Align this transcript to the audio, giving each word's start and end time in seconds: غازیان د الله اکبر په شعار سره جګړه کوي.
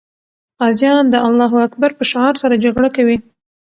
غازیان 0.59 1.05
د 1.09 1.15
الله 1.27 1.51
اکبر 1.67 1.91
په 1.97 2.03
شعار 2.11 2.33
سره 2.43 2.61
جګړه 2.63 2.89
کوي. 2.95 3.17